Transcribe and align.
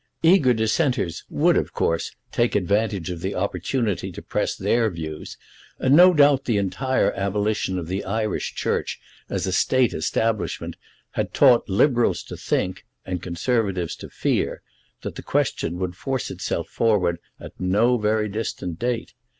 Eager 0.23 0.51
Dissenters 0.51 1.25
would, 1.29 1.55
of 1.55 1.73
course, 1.73 2.15
take 2.31 2.55
advantage 2.55 3.11
of 3.11 3.21
the 3.21 3.35
opportunity 3.35 4.11
to 4.11 4.19
press 4.23 4.55
their 4.55 4.89
views, 4.89 5.37
and 5.77 5.95
no 5.95 6.11
doubt 6.11 6.45
the 6.45 6.57
entire 6.57 7.11
abolition 7.13 7.77
of 7.77 7.87
the 7.87 8.03
Irish 8.03 8.55
Church 8.55 8.99
as 9.29 9.45
a 9.45 9.51
State 9.51 9.93
establishment 9.93 10.75
had 11.11 11.35
taught 11.35 11.69
Liberals 11.69 12.23
to 12.23 12.35
think 12.35 12.83
and 13.05 13.21
Conservatives 13.21 13.95
to 13.97 14.09
fear 14.09 14.63
that 15.03 15.13
the 15.13 15.21
question 15.21 15.77
would 15.77 15.95
force 15.95 16.31
itself 16.31 16.67
forward 16.67 17.19
at 17.39 17.53
no 17.59 17.95
very 17.99 18.27
distant 18.27 18.79
date. 18.79 19.13